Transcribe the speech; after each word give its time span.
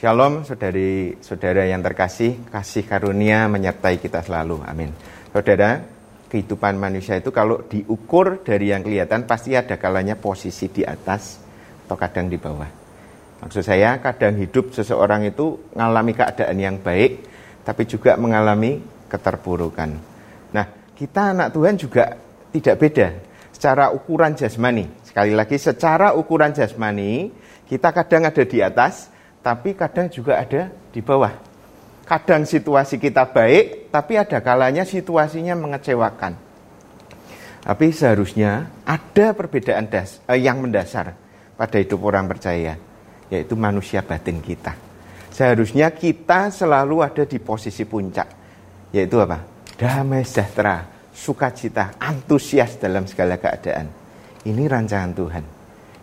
Shalom 0.00 0.48
saudari-saudara 0.48 1.68
yang 1.68 1.84
terkasih, 1.84 2.48
kasih 2.48 2.88
karunia 2.88 3.44
menyertai 3.52 4.00
kita 4.00 4.24
selalu. 4.24 4.64
Amin. 4.64 4.96
Saudara, 5.28 5.76
kehidupan 6.32 6.80
manusia 6.80 7.20
itu 7.20 7.28
kalau 7.28 7.68
diukur 7.68 8.40
dari 8.40 8.72
yang 8.72 8.80
kelihatan 8.80 9.28
pasti 9.28 9.52
ada 9.52 9.76
kalanya 9.76 10.16
posisi 10.16 10.72
di 10.72 10.88
atas 10.88 11.44
atau 11.84 12.00
kadang 12.00 12.32
di 12.32 12.40
bawah. 12.40 12.64
Maksud 13.44 13.60
saya 13.60 14.00
kadang 14.00 14.40
hidup 14.40 14.72
seseorang 14.72 15.28
itu 15.28 15.68
mengalami 15.76 16.16
keadaan 16.16 16.56
yang 16.56 16.80
baik 16.80 17.20
tapi 17.60 17.84
juga 17.84 18.16
mengalami 18.16 18.80
keterpurukan. 19.04 19.90
Nah, 20.56 20.96
kita 20.96 21.36
anak 21.36 21.52
Tuhan 21.52 21.76
juga 21.76 22.16
tidak 22.48 22.76
beda 22.80 23.08
secara 23.52 23.92
ukuran 23.92 24.32
jasmani. 24.32 25.04
Sekali 25.04 25.36
lagi 25.36 25.60
secara 25.60 26.16
ukuran 26.16 26.56
jasmani 26.56 27.28
kita 27.68 27.92
kadang 27.92 28.24
ada 28.24 28.48
di 28.48 28.64
atas 28.64 29.19
tapi 29.40 29.72
kadang 29.72 30.12
juga 30.12 30.40
ada 30.40 30.68
di 30.92 31.00
bawah. 31.00 31.32
Kadang 32.04 32.44
situasi 32.44 32.98
kita 32.98 33.30
baik, 33.30 33.88
tapi 33.88 34.18
ada 34.18 34.42
kalanya 34.42 34.82
situasinya 34.82 35.54
mengecewakan. 35.56 36.34
Tapi 37.60 37.86
seharusnya 37.92 38.72
ada 38.82 39.36
perbedaan 39.36 39.86
das, 39.86 40.18
eh, 40.26 40.40
yang 40.40 40.64
mendasar 40.64 41.14
pada 41.54 41.76
hidup 41.76 42.00
orang 42.02 42.26
percaya, 42.26 42.74
yaitu 43.28 43.54
manusia 43.54 44.00
batin 44.02 44.40
kita. 44.40 44.74
Seharusnya 45.30 45.92
kita 45.94 46.50
selalu 46.50 47.04
ada 47.04 47.22
di 47.28 47.38
posisi 47.38 47.86
puncak, 47.86 48.28
yaitu 48.90 49.20
apa? 49.22 49.44
Damai 49.78 50.26
sejahtera, 50.26 50.84
sukacita, 51.14 51.96
antusias 52.00 52.76
dalam 52.80 53.06
segala 53.06 53.38
keadaan. 53.38 53.86
Ini 54.44 54.62
rancangan 54.66 55.12
Tuhan. 55.14 55.44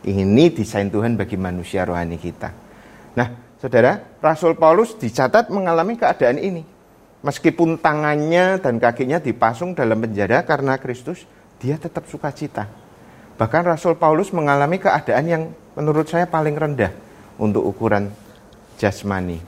Ini 0.07 0.45
desain 0.53 0.87
Tuhan 0.87 1.19
bagi 1.19 1.35
manusia 1.35 1.83
rohani 1.83 2.15
kita. 2.21 2.66
Nah, 3.17 3.57
saudara, 3.57 3.97
Rasul 4.21 4.53
Paulus 4.53 4.93
dicatat 4.93 5.49
mengalami 5.49 5.97
keadaan 5.97 6.37
ini. 6.37 6.61
Meskipun 7.25 7.81
tangannya 7.81 8.61
dan 8.61 8.77
kakinya 8.77 9.17
dipasung 9.17 9.73
dalam 9.73 9.97
penjara 9.97 10.45
karena 10.45 10.77
Kristus, 10.77 11.25
dia 11.57 11.81
tetap 11.81 12.05
sukacita. 12.05 12.69
Bahkan 13.41 13.73
Rasul 13.73 13.97
Paulus 13.97 14.29
mengalami 14.29 14.77
keadaan 14.77 15.25
yang 15.25 15.43
menurut 15.73 16.05
saya 16.05 16.29
paling 16.29 16.53
rendah 16.53 16.93
untuk 17.41 17.65
ukuran 17.65 18.13
jasmani. 18.77 19.41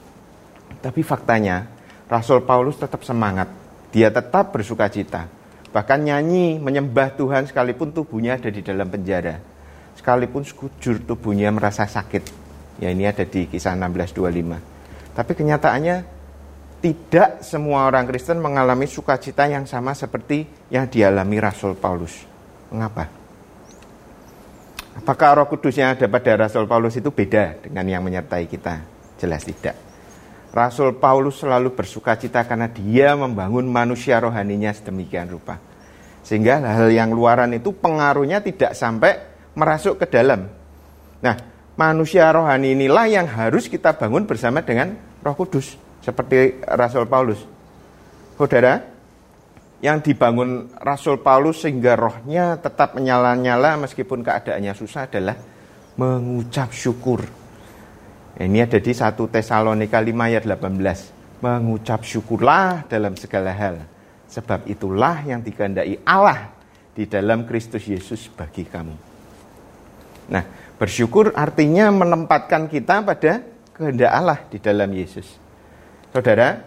Tapi 0.82 1.06
faktanya, 1.06 1.70
Rasul 2.10 2.42
Paulus 2.42 2.82
tetap 2.82 3.06
semangat. 3.06 3.54
Dia 3.94 4.10
tetap 4.10 4.50
bersukacita. 4.50 5.30
Bahkan 5.70 6.10
nyanyi, 6.10 6.58
menyembah 6.58 7.14
Tuhan 7.14 7.46
sekalipun 7.46 7.94
tubuhnya 7.94 8.42
ada 8.42 8.50
di 8.50 8.66
dalam 8.66 8.90
penjara. 8.90 9.38
Sekalipun 9.94 10.42
sekujur 10.42 11.06
tubuhnya 11.06 11.54
merasa 11.54 11.86
sakit 11.86 12.39
Ya 12.80 12.90
ini 12.92 13.04
ada 13.04 13.28
di 13.28 13.48
kisah 13.48 13.76
1625. 13.76 15.16
Tapi 15.16 15.32
kenyataannya 15.36 15.98
tidak 16.80 17.44
semua 17.44 17.92
orang 17.92 18.08
Kristen 18.08 18.40
mengalami 18.40 18.88
sukacita 18.88 19.52
yang 19.52 19.68
sama 19.68 19.92
seperti 19.92 20.48
yang 20.72 20.88
dialami 20.88 21.36
Rasul 21.44 21.76
Paulus. 21.76 22.24
Mengapa? 22.72 23.12
Apakah 24.96 25.44
roh 25.44 25.48
kudus 25.48 25.76
yang 25.76 25.96
ada 25.96 26.08
pada 26.08 26.48
Rasul 26.48 26.68
Paulus 26.68 26.96
itu 26.96 27.12
beda 27.12 27.60
dengan 27.60 27.84
yang 27.88 28.04
menyertai 28.04 28.48
kita? 28.48 28.84
Jelas 29.20 29.44
tidak. 29.44 29.76
Rasul 30.56 30.98
Paulus 30.98 31.44
selalu 31.44 31.76
bersukacita 31.76 32.48
karena 32.48 32.72
dia 32.72 33.14
membangun 33.14 33.68
manusia 33.68 34.18
rohaninya 34.18 34.72
sedemikian 34.72 35.30
rupa. 35.30 35.60
Sehingga 36.24 36.64
hal 36.64 36.90
yang 36.90 37.12
luaran 37.12 37.52
itu 37.56 37.76
pengaruhnya 37.76 38.40
tidak 38.44 38.76
sampai 38.76 39.20
merasuk 39.56 40.00
ke 40.00 40.08
dalam. 40.10 40.48
Nah, 41.20 41.36
manusia 41.80 42.28
rohani 42.28 42.76
inilah 42.76 43.08
yang 43.08 43.24
harus 43.24 43.72
kita 43.72 43.96
bangun 43.96 44.28
bersama 44.28 44.60
dengan 44.60 45.00
Roh 45.24 45.36
Kudus 45.40 45.80
seperti 46.04 46.60
Rasul 46.68 47.08
Paulus. 47.08 47.40
Saudara, 48.36 48.84
yang 49.80 50.04
dibangun 50.04 50.68
Rasul 50.76 51.24
Paulus 51.24 51.64
sehingga 51.64 51.96
rohnya 51.96 52.60
tetap 52.60 53.00
menyala-nyala 53.00 53.80
meskipun 53.80 54.28
keadaannya 54.28 54.76
susah 54.76 55.08
adalah 55.08 55.40
mengucap 55.96 56.76
syukur. 56.76 57.24
Ini 58.40 58.68
ada 58.68 58.80
di 58.80 58.92
1 58.92 59.16
Tesalonika 59.16 60.00
5 60.00 60.12
ayat 60.12 60.44
18. 60.44 61.44
Mengucap 61.44 62.04
syukurlah 62.04 62.88
dalam 62.92 63.16
segala 63.16 63.56
hal. 63.56 63.84
Sebab 64.28 64.68
itulah 64.68 65.24
yang 65.24 65.40
dikehendaki 65.40 66.04
Allah 66.04 66.52
di 66.92 67.08
dalam 67.08 67.48
Kristus 67.48 67.88
Yesus 67.88 68.28
bagi 68.32 68.68
kamu. 68.68 68.96
Nah, 70.30 70.44
Bersyukur 70.80 71.36
artinya 71.36 71.92
menempatkan 71.92 72.72
kita 72.72 73.04
pada 73.04 73.44
kehendak 73.76 74.12
Allah 74.16 74.40
di 74.48 74.64
dalam 74.64 74.88
Yesus. 74.96 75.28
Saudara, 76.16 76.64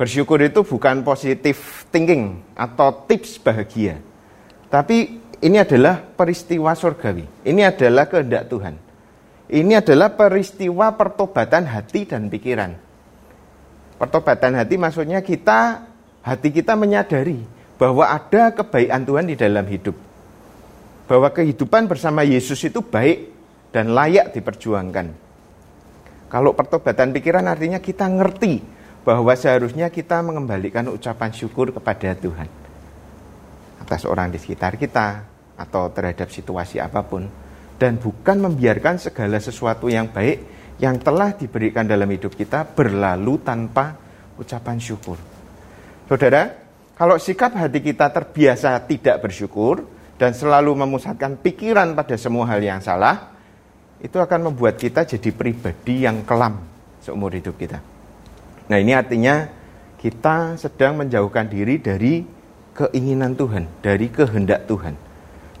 bersyukur 0.00 0.40
itu 0.40 0.64
bukan 0.64 1.04
positif 1.04 1.84
thinking 1.92 2.40
atau 2.56 3.04
tips 3.04 3.36
bahagia. 3.36 4.00
Tapi 4.72 5.20
ini 5.44 5.60
adalah 5.60 6.00
peristiwa 6.00 6.72
surgawi. 6.72 7.28
Ini 7.44 7.76
adalah 7.76 8.08
kehendak 8.08 8.48
Tuhan. 8.48 8.74
Ini 9.52 9.84
adalah 9.84 10.16
peristiwa 10.16 10.96
pertobatan 10.96 11.68
hati 11.68 12.08
dan 12.08 12.32
pikiran. 12.32 12.72
Pertobatan 14.00 14.56
hati 14.56 14.80
maksudnya 14.80 15.20
kita, 15.20 15.84
hati 16.24 16.48
kita 16.48 16.72
menyadari 16.72 17.44
bahwa 17.76 18.08
ada 18.08 18.48
kebaikan 18.56 19.04
Tuhan 19.04 19.28
di 19.28 19.36
dalam 19.36 19.68
hidup 19.68 20.05
bahwa 21.06 21.30
kehidupan 21.30 21.86
bersama 21.86 22.26
Yesus 22.26 22.58
itu 22.66 22.82
baik 22.82 23.30
dan 23.70 23.94
layak 23.94 24.34
diperjuangkan. 24.34 25.26
Kalau 26.26 26.52
pertobatan 26.58 27.14
pikiran 27.14 27.46
artinya 27.46 27.78
kita 27.78 28.10
ngerti 28.10 28.62
bahwa 29.06 29.30
seharusnya 29.38 29.86
kita 29.86 30.18
mengembalikan 30.26 30.90
ucapan 30.90 31.30
syukur 31.30 31.70
kepada 31.70 32.18
Tuhan 32.18 32.50
atas 33.78 34.02
orang 34.02 34.34
di 34.34 34.38
sekitar 34.42 34.74
kita 34.74 35.22
atau 35.54 35.94
terhadap 35.94 36.26
situasi 36.26 36.82
apa 36.82 37.06
pun 37.06 37.30
dan 37.78 38.02
bukan 38.02 38.42
membiarkan 38.42 38.98
segala 38.98 39.38
sesuatu 39.38 39.86
yang 39.86 40.10
baik 40.10 40.42
yang 40.82 40.98
telah 40.98 41.38
diberikan 41.38 41.86
dalam 41.86 42.10
hidup 42.10 42.34
kita 42.34 42.66
berlalu 42.66 43.40
tanpa 43.40 43.94
ucapan 44.36 44.76
syukur. 44.82 45.16
Saudara, 46.10 46.52
kalau 46.98 47.16
sikap 47.16 47.54
hati 47.54 47.80
kita 47.80 48.10
terbiasa 48.12 48.76
tidak 48.84 49.22
bersyukur, 49.22 49.95
dan 50.16 50.32
selalu 50.32 50.72
memusatkan 50.72 51.36
pikiran 51.40 51.92
pada 51.92 52.16
semua 52.16 52.48
hal 52.48 52.60
yang 52.60 52.80
salah, 52.80 53.36
itu 54.00 54.16
akan 54.16 54.52
membuat 54.52 54.76
kita 54.76 55.04
jadi 55.04 55.30
pribadi 55.32 56.04
yang 56.04 56.24
kelam 56.24 56.60
seumur 57.00 57.32
hidup 57.32 57.56
kita. 57.56 57.80
Nah 58.66 58.76
ini 58.80 58.92
artinya 58.92 59.46
kita 60.00 60.58
sedang 60.60 61.00
menjauhkan 61.00 61.48
diri 61.48 61.80
dari 61.80 62.24
keinginan 62.76 63.32
Tuhan, 63.38 63.64
dari 63.80 64.06
kehendak 64.12 64.68
Tuhan. 64.68 64.94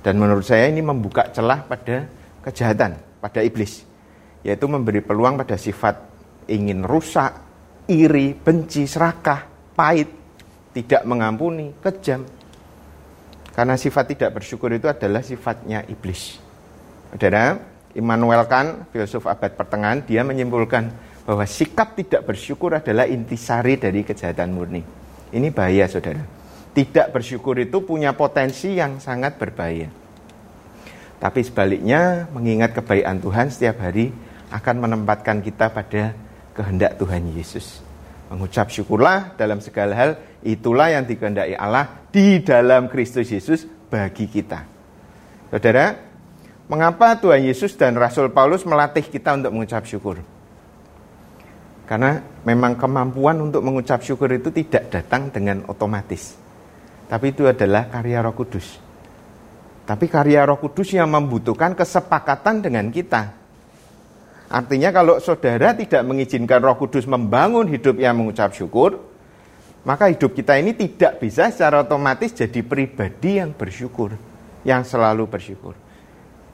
Dan 0.04 0.20
menurut 0.20 0.44
saya 0.44 0.68
ini 0.68 0.84
membuka 0.84 1.32
celah 1.32 1.64
pada 1.64 2.06
kejahatan, 2.44 2.94
pada 3.18 3.40
iblis. 3.42 3.82
Yaitu 4.46 4.70
memberi 4.70 5.02
peluang 5.02 5.40
pada 5.40 5.58
sifat 5.58 5.98
ingin 6.46 6.86
rusak, 6.86 7.34
iri, 7.90 8.36
benci, 8.36 8.86
serakah, 8.86 9.72
pahit, 9.74 10.06
tidak 10.76 11.02
mengampuni, 11.08 11.74
kejam, 11.82 12.22
karena 13.56 13.80
sifat 13.80 14.12
tidak 14.12 14.36
bersyukur 14.36 14.68
itu 14.76 14.84
adalah 14.84 15.24
sifatnya 15.24 15.80
iblis. 15.88 16.36
Saudara, 17.08 17.56
Immanuel 17.96 18.44
Kant, 18.44 18.92
filsuf 18.92 19.24
abad 19.24 19.56
pertengahan, 19.56 20.04
dia 20.04 20.20
menyimpulkan 20.20 20.92
bahwa 21.24 21.40
sikap 21.48 21.96
tidak 21.96 22.28
bersyukur 22.28 22.76
adalah 22.76 23.08
intisari 23.08 23.80
dari 23.80 24.04
kejahatan 24.04 24.52
murni. 24.52 24.84
Ini 25.32 25.48
bahaya, 25.48 25.88
saudara. 25.88 26.20
Tidak 26.76 27.08
bersyukur 27.08 27.56
itu 27.56 27.80
punya 27.80 28.12
potensi 28.12 28.76
yang 28.76 29.00
sangat 29.00 29.40
berbahaya. 29.40 29.88
Tapi 31.16 31.40
sebaliknya, 31.40 32.28
mengingat 32.36 32.76
kebaikan 32.76 33.16
Tuhan 33.24 33.48
setiap 33.48 33.80
hari 33.80 34.12
akan 34.52 34.76
menempatkan 34.84 35.40
kita 35.40 35.72
pada 35.72 36.12
kehendak 36.52 37.00
Tuhan 37.00 37.32
Yesus. 37.32 37.80
Mengucap 38.28 38.68
syukurlah 38.68 39.32
dalam 39.40 39.64
segala 39.64 39.96
hal, 39.96 40.10
itulah 40.46 40.94
yang 40.94 41.02
dikehendaki 41.02 41.58
Allah 41.58 42.06
di 42.14 42.38
dalam 42.40 42.86
Kristus 42.86 43.26
Yesus 43.26 43.66
bagi 43.66 44.30
kita. 44.30 44.62
Saudara, 45.50 45.98
mengapa 46.70 47.18
Tuhan 47.18 47.42
Yesus 47.42 47.74
dan 47.74 47.98
Rasul 47.98 48.30
Paulus 48.30 48.62
melatih 48.62 49.02
kita 49.02 49.34
untuk 49.34 49.50
mengucap 49.50 49.82
syukur? 49.82 50.22
Karena 51.86 52.18
memang 52.42 52.78
kemampuan 52.78 53.38
untuk 53.42 53.62
mengucap 53.62 54.02
syukur 54.02 54.30
itu 54.34 54.50
tidak 54.50 54.90
datang 54.90 55.30
dengan 55.34 55.66
otomatis. 55.66 56.34
Tapi 57.06 57.30
itu 57.30 57.46
adalah 57.46 57.86
karya 57.86 58.22
Roh 58.22 58.34
Kudus. 58.34 58.78
Tapi 59.86 60.10
karya 60.10 60.42
Roh 60.42 60.58
Kudus 60.58 60.90
yang 60.90 61.06
membutuhkan 61.06 61.78
kesepakatan 61.78 62.58
dengan 62.58 62.90
kita 62.90 63.46
Artinya 64.46 64.94
kalau 64.94 65.18
saudara 65.18 65.74
tidak 65.74 66.06
mengizinkan 66.06 66.62
roh 66.62 66.78
kudus 66.78 67.02
membangun 67.10 67.66
hidup 67.66 67.98
yang 67.98 68.14
mengucap 68.14 68.54
syukur, 68.54 69.02
maka 69.86 70.10
hidup 70.10 70.34
kita 70.34 70.58
ini 70.58 70.74
tidak 70.74 71.22
bisa 71.22 71.46
secara 71.54 71.86
otomatis 71.86 72.34
jadi 72.34 72.60
pribadi 72.66 73.38
yang 73.38 73.54
bersyukur, 73.54 74.18
yang 74.66 74.82
selalu 74.82 75.30
bersyukur. 75.30 75.78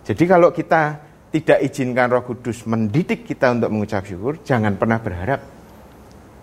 Jadi 0.04 0.24
kalau 0.28 0.52
kita 0.52 1.00
tidak 1.32 1.64
izinkan 1.64 2.12
Roh 2.12 2.28
Kudus 2.28 2.68
mendidik 2.68 3.24
kita 3.24 3.56
untuk 3.56 3.72
mengucap 3.72 4.04
syukur, 4.04 4.44
jangan 4.44 4.76
pernah 4.76 5.00
berharap 5.00 5.40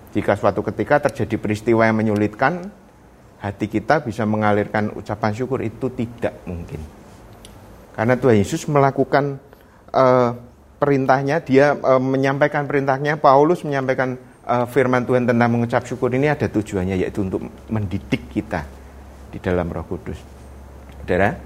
jika 0.09 0.33
suatu 0.33 0.65
ketika 0.65 1.06
terjadi 1.09 1.38
peristiwa 1.38 1.86
yang 1.86 2.01
menyulitkan, 2.01 2.65
hati 3.38 3.69
kita 3.69 4.01
bisa 4.01 4.25
mengalirkan 4.25 4.89
ucapan 4.97 5.31
syukur 5.38 5.62
itu 5.62 5.94
tidak 5.94 6.41
mungkin. 6.50 6.81
Karena 7.94 8.18
Tuhan 8.18 8.41
Yesus 8.41 8.65
melakukan 8.65 9.38
uh, 9.94 10.33
perintahnya, 10.81 11.45
dia 11.45 11.77
uh, 11.77 12.01
menyampaikan 12.01 12.65
perintahnya, 12.65 13.21
Paulus 13.21 13.62
menyampaikan 13.62 14.18
uh, 14.50 14.66
firman 14.66 15.06
Tuhan 15.06 15.30
tentang 15.30 15.50
mengucap 15.54 15.86
syukur 15.86 16.10
ini 16.10 16.25
ada 16.25 16.50
tujuannya 16.50 17.06
yaitu 17.06 17.22
untuk 17.22 17.46
mendidik 17.69 18.25
kita 18.34 18.66
di 19.30 19.38
dalam 19.38 19.69
Roh 19.69 19.86
Kudus. 19.86 20.18
Saudara, 21.06 21.38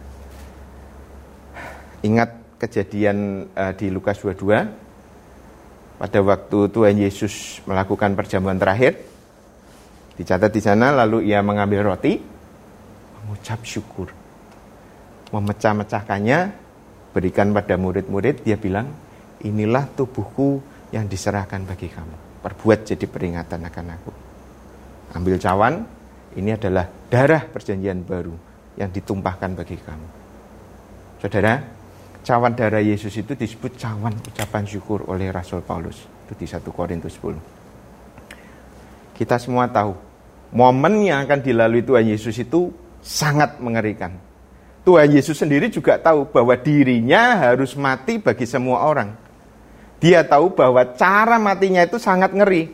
ingat 2.08 2.58
kejadian 2.64 3.48
uh, 3.52 3.76
di 3.76 3.92
Lukas 3.92 4.24
22 4.24 6.00
pada 6.00 6.20
waktu 6.24 6.60
Tuhan 6.72 6.96
Yesus 6.96 7.60
melakukan 7.68 8.16
perjamuan 8.16 8.56
terakhir. 8.56 9.12
Dicatat 10.14 10.54
di 10.54 10.62
sana, 10.62 10.94
lalu 10.94 11.34
ia 11.34 11.42
mengambil 11.42 11.90
roti, 11.90 12.22
mengucap 13.26 13.66
syukur, 13.66 14.14
memecah-mecahkannya, 15.34 16.40
berikan 17.18 17.50
pada 17.50 17.82
murid-murid, 17.82 18.46
dia 18.46 18.54
bilang, 18.54 18.94
inilah 19.42 19.90
tubuhku 19.98 20.62
yang 20.94 21.10
diserahkan 21.10 21.66
bagi 21.66 21.90
kamu. 21.90 22.32
Perbuat 22.44 22.84
jadi 22.84 23.07
peringatan 23.07 23.63
akan 23.63 23.86
aku. 23.95 24.12
Ambil 25.16 25.40
cawan, 25.40 25.88
ini 26.36 26.51
adalah 26.51 26.92
darah 27.07 27.48
perjanjian 27.48 28.04
baru 28.04 28.36
yang 28.75 28.92
ditumpahkan 28.92 29.56
bagi 29.56 29.80
kamu. 29.80 30.07
Saudara, 31.24 31.63
cawan 32.19 32.51
darah 32.51 32.84
Yesus 32.84 33.16
itu 33.16 33.31
disebut 33.31 33.80
cawan 33.80 34.12
ucapan 34.28 34.68
syukur 34.68 35.07
oleh 35.07 35.31
Rasul 35.31 35.63
Paulus. 35.63 36.04
Itu 36.28 36.36
di 36.36 36.44
1 36.44 36.68
Korintus 36.68 37.16
10. 37.16 39.16
Kita 39.16 39.40
semua 39.40 39.72
tahu, 39.72 39.95
momen 40.51 41.07
yang 41.07 41.24
akan 41.24 41.40
dilalui 41.40 41.80
Tuhan 41.80 42.12
Yesus 42.12 42.36
itu 42.44 42.75
sangat 43.00 43.63
mengerikan. 43.63 44.19
Tuhan 44.84 45.16
Yesus 45.16 45.40
sendiri 45.40 45.72
juga 45.72 45.95
tahu 45.95 46.28
bahwa 46.28 46.60
dirinya 46.60 47.40
harus 47.40 47.72
mati 47.80 48.19
bagi 48.19 48.44
semua 48.44 48.84
orang. 48.84 49.23
Dia 50.04 50.20
tahu 50.28 50.52
bahwa 50.52 50.84
cara 51.00 51.40
matinya 51.40 51.80
itu 51.80 51.96
sangat 51.96 52.36
ngeri. 52.36 52.68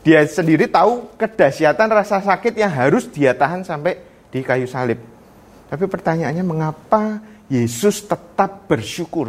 Dia 0.00 0.24
sendiri 0.24 0.64
tahu 0.64 1.12
kedahsyatan 1.20 1.92
rasa 1.92 2.24
sakit 2.24 2.56
yang 2.56 2.72
harus 2.72 3.04
dia 3.04 3.36
tahan 3.36 3.68
sampai 3.68 4.00
di 4.32 4.40
kayu 4.40 4.64
salib. 4.64 4.96
Tapi 5.68 5.84
pertanyaannya 5.84 6.40
mengapa 6.40 7.20
Yesus 7.52 8.08
tetap 8.08 8.64
bersyukur 8.64 9.28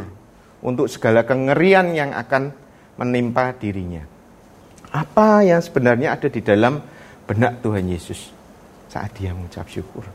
untuk 0.64 0.88
segala 0.88 1.28
kengerian 1.28 1.92
yang 1.92 2.16
akan 2.16 2.56
menimpa 2.96 3.52
dirinya. 3.60 4.08
Apa 4.96 5.44
yang 5.44 5.60
sebenarnya 5.60 6.16
ada 6.16 6.32
di 6.32 6.40
dalam 6.40 6.80
benak 7.28 7.60
Tuhan 7.60 7.84
Yesus 7.84 8.32
saat 8.88 9.12
dia 9.20 9.36
mengucap 9.36 9.68
syukur? 9.68 10.08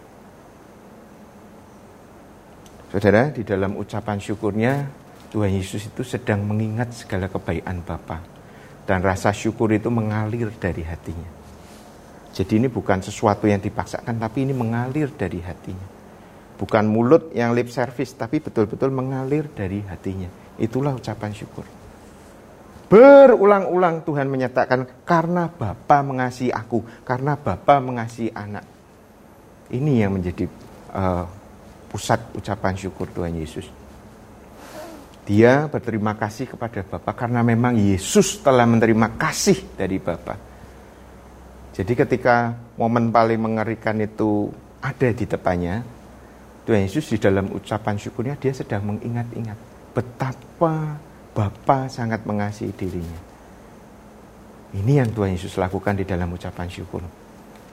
Saudara, 2.88 3.28
di 3.28 3.44
dalam 3.44 3.76
ucapan 3.76 4.16
syukurnya, 4.16 4.88
Tuhan 5.28 5.52
Yesus 5.52 5.92
itu 5.92 6.00
sedang 6.00 6.40
mengingat 6.48 6.96
segala 6.96 7.28
kebaikan 7.28 7.84
Bapa 7.84 8.24
dan 8.88 9.04
rasa 9.04 9.36
syukur 9.36 9.68
itu 9.76 9.92
mengalir 9.92 10.48
dari 10.56 10.80
hatinya. 10.80 11.28
Jadi 12.32 12.56
ini 12.56 12.68
bukan 12.72 13.04
sesuatu 13.04 13.44
yang 13.44 13.60
dipaksakan, 13.60 14.16
tapi 14.16 14.48
ini 14.48 14.56
mengalir 14.56 15.12
dari 15.12 15.44
hatinya. 15.44 15.88
Bukan 16.56 16.88
mulut 16.88 17.34
yang 17.36 17.52
lip 17.52 17.68
service, 17.68 18.16
tapi 18.16 18.40
betul-betul 18.40 18.88
mengalir 18.88 19.50
dari 19.52 19.84
hatinya. 19.84 20.30
Itulah 20.56 20.96
ucapan 20.96 21.34
syukur. 21.36 21.66
Berulang-ulang 22.88 24.00
Tuhan 24.06 24.32
menyatakan, 24.32 25.04
karena 25.04 25.52
Bapa 25.52 26.00
mengasihi 26.00 26.48
aku, 26.48 26.80
karena 27.04 27.36
Bapa 27.36 27.84
mengasihi 27.84 28.32
anak. 28.32 28.64
Ini 29.68 30.08
yang 30.08 30.16
menjadi 30.16 30.48
uh, 30.96 31.28
pusat 31.92 32.22
ucapan 32.32 32.74
syukur 32.80 33.12
Tuhan 33.12 33.36
Yesus. 33.36 33.68
Dia 35.28 35.68
berterima 35.68 36.16
kasih 36.16 36.48
kepada 36.48 36.80
Bapa 36.80 37.12
karena 37.12 37.44
memang 37.44 37.76
Yesus 37.76 38.40
telah 38.40 38.64
menerima 38.64 39.12
kasih 39.20 39.76
dari 39.76 40.00
Bapa. 40.00 40.40
Jadi 41.76 41.92
ketika 41.92 42.56
momen 42.80 43.12
paling 43.12 43.36
mengerikan 43.36 44.00
itu 44.00 44.48
ada 44.80 45.12
di 45.12 45.28
depannya, 45.28 45.84
Tuhan 46.64 46.88
Yesus 46.88 47.12
di 47.12 47.20
dalam 47.20 47.52
ucapan 47.52 48.00
syukurnya 48.00 48.40
dia 48.40 48.56
sedang 48.56 48.88
mengingat-ingat 48.88 49.58
betapa 49.92 50.96
Bapa 51.36 51.92
sangat 51.92 52.24
mengasihi 52.24 52.72
dirinya. 52.72 53.20
Ini 54.80 55.04
yang 55.04 55.12
Tuhan 55.12 55.36
Yesus 55.36 55.60
lakukan 55.60 55.92
di 55.92 56.08
dalam 56.08 56.32
ucapan 56.32 56.72
syukur. 56.72 57.04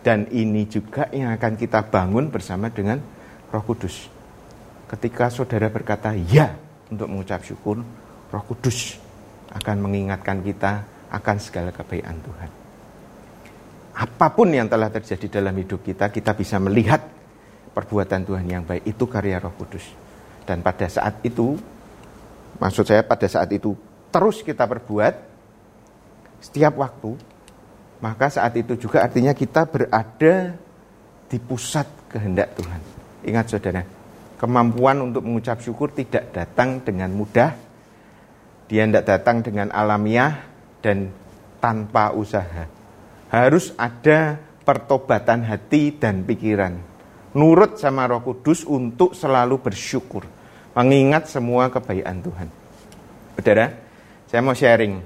Dan 0.04 0.28
ini 0.28 0.68
juga 0.68 1.08
yang 1.16 1.32
akan 1.34 1.56
kita 1.56 1.88
bangun 1.88 2.28
bersama 2.28 2.68
dengan 2.68 3.00
Roh 3.48 3.64
Kudus. 3.64 4.12
Ketika 4.92 5.32
saudara 5.32 5.72
berkata 5.72 6.14
ya 6.14 6.65
untuk 6.92 7.08
mengucap 7.10 7.42
syukur, 7.42 7.82
Roh 8.30 8.44
Kudus 8.46 9.00
akan 9.56 9.86
mengingatkan 9.86 10.44
kita 10.44 10.86
akan 11.10 11.36
segala 11.40 11.70
kebaikan 11.72 12.18
Tuhan. 12.20 12.50
Apa 13.96 14.28
pun 14.36 14.52
yang 14.52 14.68
telah 14.68 14.92
terjadi 14.92 15.40
dalam 15.40 15.56
hidup 15.56 15.80
kita, 15.80 16.12
kita 16.12 16.36
bisa 16.36 16.60
melihat 16.60 17.00
perbuatan 17.72 18.28
Tuhan 18.28 18.46
yang 18.48 18.64
baik 18.68 18.84
itu 18.84 19.08
karya 19.08 19.40
Roh 19.40 19.56
Kudus. 19.56 19.88
Dan 20.44 20.60
pada 20.60 20.86
saat 20.92 21.24
itu, 21.24 21.56
maksud 22.60 22.84
saya 22.86 23.08
pada 23.08 23.26
saat 23.26 23.48
itu 23.56 23.72
terus 24.12 24.44
kita 24.44 24.68
berbuat 24.68 25.16
setiap 26.44 26.76
waktu, 26.78 27.16
maka 28.04 28.30
saat 28.30 28.54
itu 28.60 28.76
juga 28.76 29.02
artinya 29.02 29.32
kita 29.32 29.64
berada 29.66 30.54
di 31.26 31.38
pusat 31.40 31.88
kehendak 32.12 32.54
Tuhan. 32.60 32.82
Ingat 33.26 33.46
saudara, 33.50 33.82
kemampuan 34.40 35.02
untuk 35.02 35.24
mengucap 35.24 35.60
syukur 35.64 35.92
tidak 35.92 36.32
datang 36.36 36.84
dengan 36.84 37.12
mudah, 37.12 37.56
dia 38.66 38.84
tidak 38.86 39.06
datang 39.06 39.46
dengan 39.46 39.72
alamiah 39.72 40.46
dan 40.84 41.12
tanpa 41.60 42.12
usaha. 42.12 42.68
Harus 43.32 43.74
ada 43.76 44.40
pertobatan 44.66 45.46
hati 45.46 45.96
dan 45.96 46.24
pikiran 46.24 46.96
nurut 47.36 47.76
sama 47.76 48.08
Roh 48.08 48.24
Kudus 48.24 48.64
untuk 48.64 49.12
selalu 49.12 49.60
bersyukur, 49.60 50.24
mengingat 50.74 51.28
semua 51.28 51.68
kebaikan 51.68 52.24
Tuhan. 52.24 52.48
Saudara, 53.36 53.66
saya 54.32 54.42
mau 54.42 54.56
sharing. 54.56 55.04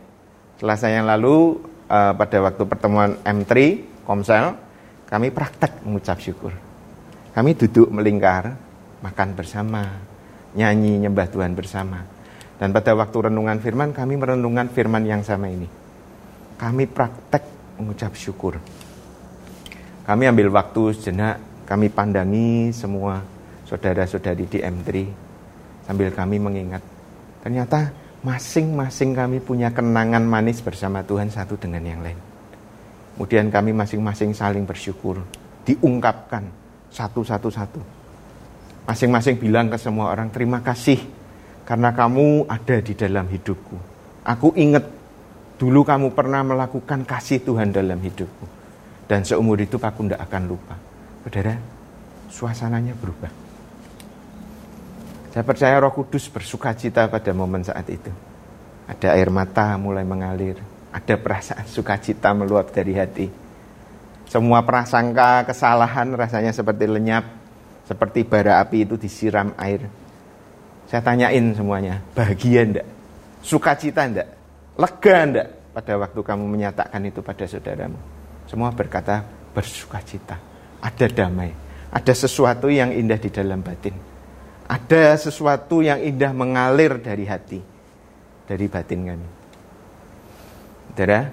Selasa 0.61 0.93
yang 0.93 1.09
lalu 1.09 1.57
uh, 1.89 2.13
pada 2.13 2.37
waktu 2.45 2.63
pertemuan 2.69 3.17
M3 3.25 3.51
Komsel, 4.05 4.53
kami 5.09 5.33
praktek 5.33 5.81
mengucap 5.81 6.21
syukur. 6.21 6.53
Kami 7.33 7.57
duduk 7.57 7.89
melingkar, 7.89 8.53
makan 8.99 9.35
bersama, 9.35 9.85
nyanyi 10.55 10.99
nyembah 10.99 11.27
Tuhan 11.31 11.55
bersama. 11.55 12.03
Dan 12.59 12.75
pada 12.75 12.91
waktu 12.91 13.31
renungan 13.31 13.63
firman, 13.63 13.95
kami 13.95 14.19
merenungkan 14.19 14.67
firman 14.67 15.07
yang 15.07 15.23
sama 15.23 15.47
ini. 15.47 15.67
Kami 16.59 16.83
praktek 16.91 17.43
mengucap 17.79 18.11
syukur. 18.19 18.59
Kami 20.03 20.23
ambil 20.27 20.51
waktu 20.51 20.91
sejenak 20.97 21.39
kami 21.63 21.87
pandangi 21.93 22.73
semua 22.73 23.21
saudara-saudari 23.69 24.49
di 24.49 24.59
M3 24.59 24.89
sambil 25.85 26.09
kami 26.09 26.41
mengingat. 26.41 26.81
Ternyata 27.45 27.93
masing-masing 28.25 29.15
kami 29.15 29.37
punya 29.39 29.71
kenangan 29.71 30.25
manis 30.25 30.59
bersama 30.59 31.05
Tuhan 31.05 31.31
satu 31.31 31.55
dengan 31.55 31.85
yang 31.85 32.01
lain. 32.03 32.19
Kemudian 33.15 33.47
kami 33.53 33.71
masing-masing 33.71 34.33
saling 34.33 34.65
bersyukur, 34.65 35.21
diungkapkan 35.63 36.43
satu-satu-satu. 36.89 37.98
Masing-masing 38.89 39.37
bilang 39.37 39.69
ke 39.69 39.77
semua 39.77 40.09
orang, 40.09 40.33
terima 40.33 40.65
kasih 40.65 40.97
karena 41.61 41.93
kamu 41.93 42.49
ada 42.49 42.81
di 42.81 42.97
dalam 42.97 43.29
hidupku. 43.29 43.77
Aku 44.25 44.57
ingat 44.57 44.81
dulu 45.61 45.85
kamu 45.85 46.17
pernah 46.17 46.41
melakukan 46.41 47.05
kasih 47.05 47.45
Tuhan 47.45 47.69
dalam 47.69 48.01
hidupku. 48.01 48.49
Dan 49.05 49.21
seumur 49.21 49.61
hidup 49.61 49.85
aku 49.85 50.09
tidak 50.09 50.25
akan 50.25 50.43
lupa. 50.49 50.73
Saudara, 51.21 51.53
suasananya 52.33 52.97
berubah. 52.97 53.29
Saya 55.29 55.45
percaya 55.45 55.77
Roh 55.77 55.93
Kudus 55.93 56.25
bersuka 56.25 56.73
cita 56.73 57.05
pada 57.05 57.29
momen 57.33 57.61
saat 57.61 57.85
itu. 57.89 58.09
Ada 58.89 59.13
air 59.13 59.29
mata 59.29 59.77
mulai 59.77 60.01
mengalir, 60.01 60.57
ada 60.89 61.15
perasaan 61.17 61.69
sukacita 61.69 62.33
meluap 62.33 62.73
dari 62.73 62.97
hati. 62.97 63.29
Semua 64.25 64.65
prasangka 64.65 65.45
kesalahan 65.45 66.09
rasanya 66.17 66.49
seperti 66.49 66.89
lenyap, 66.89 67.25
seperti 67.89 68.21
bara 68.21 68.61
api 68.61 68.85
itu 68.85 69.01
disiram 69.01 69.49
air. 69.57 69.89
Saya 70.85 71.01
tanyain 71.01 71.41
semuanya, 71.57 72.05
bahagia 72.13 72.61
ndak? 72.69 72.85
Sukacita 73.41 74.05
ndak? 74.05 74.29
Lega 74.77 75.17
ndak? 75.25 75.47
Pada 75.73 75.97
waktu 75.97 76.21
kamu 76.21 76.45
menyatakan 76.45 77.01
itu 77.09 77.25
pada 77.25 77.49
saudaramu. 77.49 77.97
Semua 78.45 78.69
berkata 78.69 79.25
bersukacita 79.57 80.37
ada 80.85 81.05
damai, 81.09 81.49
ada 81.89 82.13
sesuatu 82.13 82.69
yang 82.69 82.93
indah 82.93 83.17
di 83.17 83.33
dalam 83.33 83.65
batin. 83.65 83.97
Ada 84.69 85.17
sesuatu 85.17 85.81
yang 85.81 85.97
indah 85.97 86.29
mengalir 86.29 87.01
dari 87.01 87.25
hati, 87.25 87.57
dari 88.45 88.65
batin 88.69 89.01
kami. 89.01 89.29
Saudara, 90.93 91.25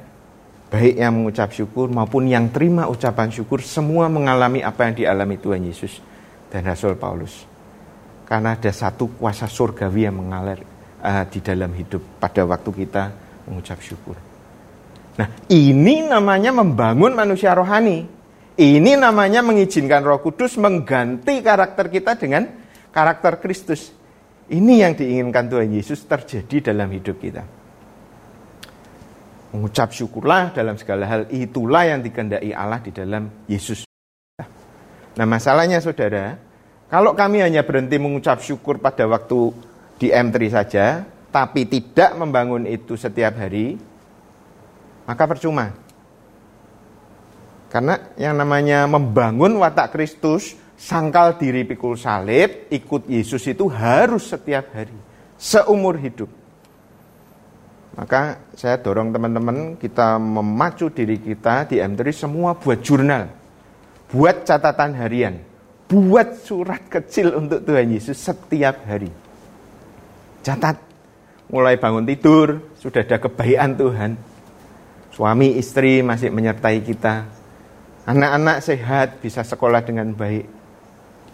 baik 0.73 0.95
yang 0.97 1.13
mengucap 1.21 1.53
syukur 1.53 1.93
maupun 1.93 2.33
yang 2.33 2.49
terima 2.49 2.89
ucapan 2.89 3.29
syukur, 3.29 3.61
semua 3.61 4.09
mengalami 4.09 4.65
apa 4.65 4.89
yang 4.89 4.95
dialami 4.97 5.37
Tuhan 5.37 5.61
Yesus 5.69 6.16
dan 6.57 6.65
Rasul 6.65 6.97
Paulus. 6.97 7.45
Karena 8.25 8.57
ada 8.57 8.73
satu 8.73 9.21
kuasa 9.21 9.45
surgawi 9.45 10.09
yang 10.09 10.25
mengalir 10.25 10.65
uh, 11.05 11.25
di 11.29 11.45
dalam 11.45 11.69
hidup 11.77 12.17
pada 12.17 12.49
waktu 12.49 12.71
kita 12.73 13.05
mengucap 13.45 13.77
syukur. 13.85 14.17
Nah, 15.21 15.29
ini 15.53 16.01
namanya 16.09 16.57
membangun 16.57 17.13
manusia 17.13 17.53
rohani. 17.53 18.09
Ini 18.57 18.97
namanya 18.97 19.45
mengizinkan 19.45 20.01
Roh 20.01 20.25
Kudus 20.25 20.57
mengganti 20.57 21.45
karakter 21.45 21.93
kita 21.93 22.17
dengan 22.17 22.49
karakter 22.89 23.37
Kristus. 23.37 23.93
Ini 24.49 24.89
yang 24.89 24.97
diinginkan 24.97 25.53
Tuhan 25.53 25.77
Yesus 25.77 26.09
terjadi 26.09 26.73
dalam 26.73 26.89
hidup 26.89 27.21
kita. 27.21 27.45
Mengucap 29.53 29.93
syukurlah 29.93 30.57
dalam 30.57 30.81
segala 30.81 31.05
hal, 31.05 31.29
itulah 31.29 31.85
yang 31.85 32.01
dikehendaki 32.01 32.57
Allah 32.57 32.81
di 32.81 32.93
dalam 32.97 33.29
Yesus. 33.45 33.85
Nah 35.17 35.27
masalahnya 35.29 35.81
saudara, 35.81 36.46
kalau 36.87 37.19
kami 37.19 37.43
hanya 37.43 37.67
berhenti 37.67 37.99
mengucap 37.99 38.39
syukur 38.39 38.79
pada 38.79 39.11
waktu 39.11 39.51
di 39.99 40.15
M3 40.15 40.37
saja, 40.53 41.03
tapi 41.35 41.67
tidak 41.67 42.15
membangun 42.15 42.63
itu 42.65 42.95
setiap 42.95 43.43
hari, 43.43 43.75
maka 45.05 45.25
percuma. 45.27 45.75
Karena 47.67 48.15
yang 48.15 48.39
namanya 48.39 48.87
membangun 48.87 49.59
watak 49.59 49.99
Kristus 49.99 50.55
sangkal 50.79 51.35
diri 51.35 51.67
pikul 51.67 51.99
salib, 51.99 52.71
ikut 52.71 53.11
Yesus 53.11 53.43
itu 53.51 53.67
harus 53.67 54.31
setiap 54.31 54.71
hari, 54.71 54.95
seumur 55.35 55.99
hidup. 55.99 56.31
Maka 57.97 58.47
saya 58.55 58.79
dorong 58.79 59.11
teman-teman 59.11 59.75
kita 59.81 60.21
memacu 60.21 60.93
diri 60.93 61.19
kita 61.19 61.67
di 61.67 61.83
M3 61.83 62.01
semua 62.15 62.55
buat 62.55 62.79
jurnal, 62.79 63.27
buat 64.13 64.47
catatan 64.47 64.95
harian, 64.95 65.41
buat 65.87 66.43
surat 66.43 66.83
kecil 66.91 67.35
untuk 67.39 67.63
Tuhan 67.63 67.91
Yesus 67.91 68.19
setiap 68.19 68.83
hari. 68.87 69.11
Catat, 70.43 70.79
mulai 71.51 71.79
bangun 71.79 72.07
tidur, 72.07 72.63
sudah 72.79 73.03
ada 73.03 73.19
kebaikan 73.19 73.75
Tuhan. 73.75 74.19
Suami 75.15 75.57
istri 75.57 76.03
masih 76.03 76.31
menyertai 76.31 76.83
kita. 76.83 77.27
Anak-anak 78.07 78.63
sehat, 78.63 79.19
bisa 79.19 79.43
sekolah 79.43 79.83
dengan 79.83 80.15
baik 80.15 80.57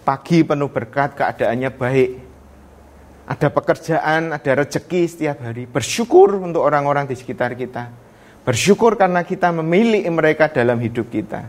Pagi 0.03 0.43
penuh 0.43 0.67
berkat, 0.67 1.15
keadaannya 1.15 1.71
baik. 1.71 2.11
Ada 3.23 3.55
pekerjaan, 3.55 4.35
ada 4.35 4.51
rezeki 4.59 5.03
setiap 5.07 5.47
hari. 5.47 5.71
Bersyukur 5.71 6.43
untuk 6.43 6.67
orang-orang 6.67 7.07
di 7.07 7.15
sekitar 7.15 7.55
kita. 7.55 7.87
Bersyukur 8.43 8.99
karena 8.99 9.23
kita 9.23 9.55
memilih 9.55 10.03
mereka 10.11 10.51
dalam 10.51 10.83
hidup 10.83 11.07
kita. 11.07 11.47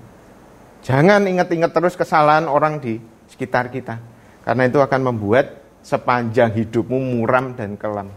Jangan 0.84 1.24
ingat-ingat 1.24 1.72
terus 1.72 1.96
kesalahan 1.96 2.46
orang 2.52 2.84
di 2.84 3.00
sekitar 3.32 3.72
kita. 3.72 3.98
Karena 4.44 4.68
itu 4.68 4.84
akan 4.84 5.02
membuat 5.16 5.64
sepanjang 5.80 6.52
hidupmu 6.52 7.00
muram 7.00 7.56
dan 7.56 7.80
kelam. 7.80 8.12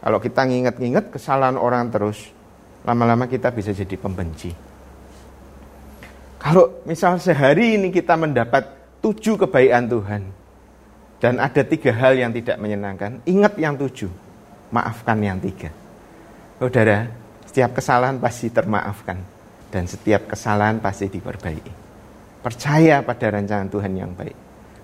Kalau 0.00 0.18
kita 0.20 0.48
nginget-nginget 0.48 1.12
kesalahan 1.12 1.60
orang 1.60 1.92
terus, 1.92 2.32
lama-lama 2.88 3.28
kita 3.28 3.52
bisa 3.52 3.76
jadi 3.76 3.96
pembenci. 4.00 4.56
Kalau 6.40 6.80
misal 6.88 7.20
sehari 7.20 7.76
ini 7.76 7.92
kita 7.92 8.16
mendapat 8.16 8.70
tujuh 9.04 9.36
kebaikan 9.44 9.84
Tuhan. 9.84 10.22
Dan 11.16 11.40
ada 11.40 11.64
tiga 11.64 11.92
hal 11.96 12.16
yang 12.16 12.32
tidak 12.32 12.60
menyenangkan. 12.60 13.24
Ingat 13.24 13.56
yang 13.56 13.76
tujuh, 13.76 14.12
maafkan 14.68 15.16
yang 15.20 15.40
tiga. 15.40 15.72
Saudara, 16.60 17.08
setiap 17.48 17.76
kesalahan 17.80 18.20
pasti 18.20 18.52
termaafkan. 18.52 19.35
Dan 19.70 19.84
setiap 19.90 20.30
kesalahan 20.30 20.78
pasti 20.78 21.10
diperbaiki. 21.10 21.72
Percaya 22.42 23.02
pada 23.02 23.26
rancangan 23.34 23.66
Tuhan 23.66 23.92
yang 23.98 24.14
baik. 24.14 24.36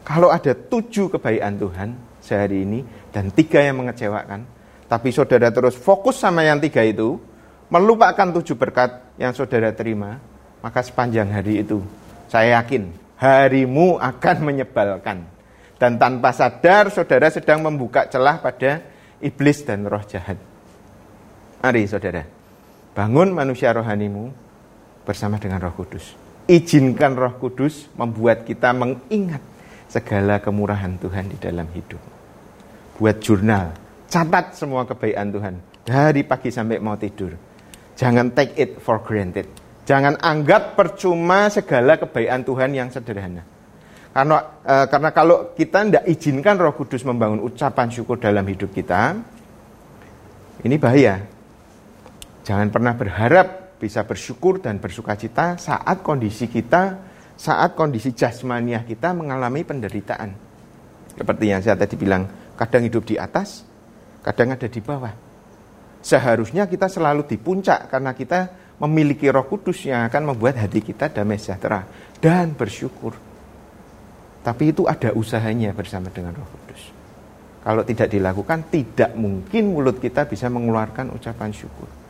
Kalau 0.02 0.34
ada 0.34 0.50
tujuh 0.50 1.14
kebaikan 1.14 1.54
Tuhan 1.62 1.94
sehari 2.18 2.66
ini 2.66 2.82
dan 3.14 3.30
tiga 3.30 3.62
yang 3.62 3.78
mengecewakan, 3.78 4.42
tapi 4.90 5.14
saudara 5.14 5.54
terus 5.54 5.78
fokus 5.78 6.18
sama 6.18 6.42
yang 6.42 6.58
tiga 6.58 6.82
itu, 6.82 7.16
melupakan 7.70 8.28
tujuh 8.34 8.58
berkat 8.58 9.14
yang 9.16 9.30
saudara 9.30 9.70
terima, 9.70 10.18
maka 10.58 10.82
sepanjang 10.82 11.30
hari 11.30 11.62
itu 11.62 11.80
saya 12.26 12.60
yakin 12.60 12.90
harimu 13.16 13.96
akan 14.02 14.36
menyebalkan. 14.42 15.22
Dan 15.78 15.98
tanpa 15.98 16.30
sadar 16.30 16.90
saudara 16.94 17.26
sedang 17.30 17.62
membuka 17.62 18.06
celah 18.06 18.38
pada 18.38 18.82
iblis 19.18 19.66
dan 19.66 19.86
roh 19.86 20.02
jahat. 20.06 20.38
Mari 21.62 21.86
saudara, 21.90 22.22
bangun 22.94 23.34
manusia 23.34 23.70
rohanimu 23.74 24.30
bersama 25.02 25.38
dengan 25.38 25.62
roh 25.62 25.74
kudus. 25.74 26.14
Izinkan 26.46 27.14
roh 27.14 27.38
kudus 27.38 27.86
membuat 27.94 28.42
kita 28.42 28.74
mengingat 28.74 29.42
segala 29.86 30.40
kemurahan 30.40 30.96
Tuhan 30.98 31.30
di 31.30 31.38
dalam 31.38 31.68
hidup. 31.70 32.00
Buat 32.98 33.20
jurnal, 33.20 33.76
catat 34.08 34.56
semua 34.56 34.88
kebaikan 34.88 35.28
Tuhan 35.30 35.54
dari 35.82 36.22
pagi 36.24 36.48
sampai 36.48 36.78
mau 36.80 36.96
tidur. 36.96 37.34
Jangan 37.98 38.32
take 38.32 38.54
it 38.56 38.70
for 38.80 39.04
granted. 39.04 39.46
Jangan 39.82 40.16
anggap 40.22 40.78
percuma 40.78 41.50
segala 41.50 41.98
kebaikan 41.98 42.46
Tuhan 42.46 42.70
yang 42.72 42.88
sederhana. 42.88 43.42
Karena 44.12 44.38
e, 44.62 44.74
karena 44.86 45.10
kalau 45.10 45.56
kita 45.56 45.88
tidak 45.88 46.04
izinkan 46.06 46.56
Roh 46.60 46.76
Kudus 46.76 47.02
membangun 47.02 47.40
ucapan 47.42 47.88
syukur 47.88 48.20
dalam 48.20 48.44
hidup 48.44 48.70
kita, 48.70 49.16
ini 50.62 50.76
bahaya. 50.78 51.24
Jangan 52.42 52.68
pernah 52.68 52.94
berharap 52.94 53.61
bisa 53.82 54.06
bersyukur 54.06 54.62
dan 54.62 54.78
bersuka 54.78 55.18
cita 55.18 55.58
saat 55.58 56.06
kondisi 56.06 56.46
kita, 56.46 57.02
saat 57.34 57.74
kondisi 57.74 58.14
jasmaniah 58.14 58.86
kita 58.86 59.10
mengalami 59.10 59.66
penderitaan. 59.66 60.30
Seperti 61.18 61.44
yang 61.50 61.58
saya 61.58 61.74
tadi 61.74 61.98
bilang, 61.98 62.54
kadang 62.54 62.86
hidup 62.86 63.02
di 63.02 63.18
atas, 63.18 63.66
kadang 64.22 64.54
ada 64.54 64.70
di 64.70 64.78
bawah. 64.78 65.10
Seharusnya 65.98 66.70
kita 66.70 66.86
selalu 66.86 67.26
di 67.26 67.42
puncak 67.42 67.90
karena 67.90 68.14
kita 68.14 68.40
memiliki 68.78 69.26
roh 69.26 69.50
kudus 69.50 69.90
yang 69.90 70.06
akan 70.06 70.34
membuat 70.34 70.62
hati 70.62 70.78
kita 70.78 71.10
damai 71.10 71.42
sejahtera 71.42 71.82
dan 72.22 72.54
bersyukur. 72.54 73.18
Tapi 74.42 74.74
itu 74.74 74.86
ada 74.86 75.10
usahanya 75.14 75.74
bersama 75.74 76.10
dengan 76.10 76.38
roh 76.38 76.46
kudus. 76.46 76.90
Kalau 77.62 77.86
tidak 77.86 78.10
dilakukan, 78.10 78.66
tidak 78.70 79.14
mungkin 79.14 79.70
mulut 79.70 80.02
kita 80.02 80.26
bisa 80.26 80.50
mengeluarkan 80.50 81.14
ucapan 81.14 81.54
syukur. 81.54 82.01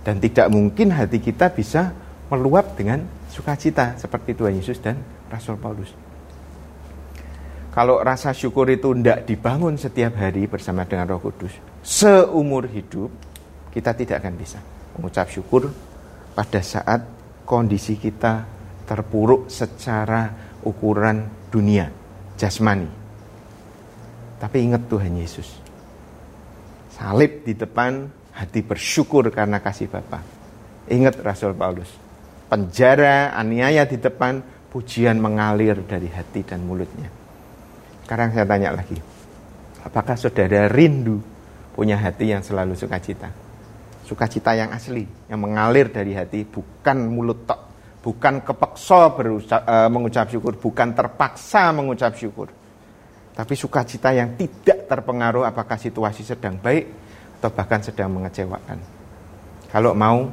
Dan 0.00 0.16
tidak 0.18 0.48
mungkin 0.48 0.96
hati 0.96 1.20
kita 1.20 1.52
bisa 1.52 1.92
meluap 2.32 2.78
dengan 2.78 3.04
sukacita 3.28 3.98
seperti 4.00 4.32
Tuhan 4.32 4.56
Yesus 4.56 4.80
dan 4.80 4.96
Rasul 5.28 5.60
Paulus. 5.60 5.92
Kalau 7.70 8.02
rasa 8.02 8.34
syukur 8.34 8.66
itu 8.66 8.90
tidak 8.98 9.30
dibangun 9.30 9.78
setiap 9.78 10.18
hari 10.18 10.50
bersama 10.50 10.82
dengan 10.82 11.06
roh 11.06 11.22
kudus, 11.22 11.54
seumur 11.86 12.66
hidup, 12.66 13.14
kita 13.70 13.94
tidak 13.94 14.26
akan 14.26 14.34
bisa 14.34 14.58
mengucap 14.98 15.30
syukur 15.30 15.70
pada 16.34 16.58
saat 16.66 17.06
kondisi 17.46 17.94
kita 17.94 18.42
terpuruk 18.90 19.46
secara 19.46 20.34
ukuran 20.66 21.46
dunia, 21.46 21.86
jasmani. 22.34 22.90
Tapi 24.42 24.56
ingat 24.66 24.90
Tuhan 24.90 25.14
Yesus. 25.14 25.46
Salib 26.90 27.46
di 27.46 27.54
depan, 27.54 28.10
hati 28.40 28.64
bersyukur 28.64 29.28
karena 29.28 29.60
kasih 29.60 29.92
Bapa. 29.92 30.24
Ingat 30.88 31.20
Rasul 31.20 31.52
Paulus. 31.52 31.92
Penjara, 32.48 33.36
aniaya 33.36 33.84
di 33.84 34.00
depan, 34.00 34.40
pujian 34.72 35.20
mengalir 35.20 35.84
dari 35.84 36.08
hati 36.08 36.42
dan 36.42 36.64
mulutnya. 36.64 37.12
Sekarang 38.08 38.32
saya 38.32 38.48
tanya 38.48 38.74
lagi. 38.74 38.96
Apakah 39.84 40.16
saudara 40.16 40.66
rindu 40.66 41.20
punya 41.76 42.00
hati 42.00 42.32
yang 42.32 42.42
selalu 42.42 42.74
sukacita? 42.74 43.50
sukacita 44.10 44.58
yang 44.58 44.74
asli 44.74 45.06
yang 45.30 45.38
mengalir 45.38 45.86
dari 45.94 46.18
hati 46.18 46.42
bukan 46.42 46.98
mulut 47.06 47.46
tok 47.46 47.60
bukan 48.02 48.42
kepeksa 48.42 49.14
berucap, 49.14 49.62
uh, 49.62 49.86
mengucap 49.86 50.26
syukur 50.26 50.58
bukan 50.58 50.90
terpaksa 50.98 51.70
mengucap 51.70 52.18
syukur 52.18 52.50
tapi 53.30 53.54
sukacita 53.54 54.10
yang 54.10 54.34
tidak 54.34 54.90
terpengaruh 54.90 55.46
apakah 55.46 55.78
situasi 55.78 56.26
sedang 56.26 56.58
baik 56.58 57.09
atau 57.40 57.48
bahkan 57.48 57.80
sedang 57.80 58.12
mengecewakan. 58.12 58.76
Kalau 59.72 59.96
mau 59.96 60.28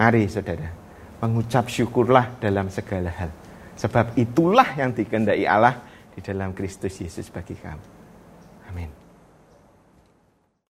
mari 0.00 0.24
saudara 0.32 0.72
mengucap 1.20 1.68
syukurlah 1.68 2.40
dalam 2.40 2.72
segala 2.72 3.12
hal. 3.12 3.30
Sebab 3.76 4.16
itulah 4.16 4.74
yang 4.74 4.96
dikehendaki 4.96 5.44
Allah 5.44 5.76
di 6.16 6.24
dalam 6.24 6.56
Kristus 6.56 6.98
Yesus 6.98 7.28
bagi 7.28 7.54
kamu. 7.54 7.86
Amin 8.72 9.07